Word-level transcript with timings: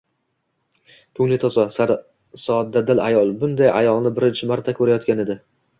Ko‘ngli 1.19 1.37
toza, 1.43 1.65
soddadil 2.47 3.05
ayol… 3.11 3.39
Bunday 3.45 3.73
ayolni 3.77 4.17
birinchi 4.19 4.53
marta 4.55 4.79
ko‘rayotgan 4.83 5.29
edi 5.29 5.41